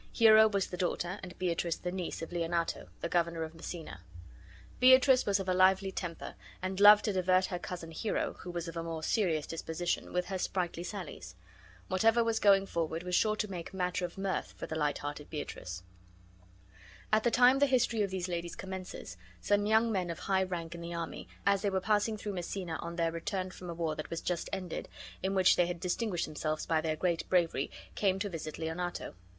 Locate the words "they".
21.61-21.69, 25.57-25.67